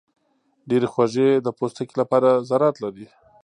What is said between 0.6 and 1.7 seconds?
ډېرې خوږې د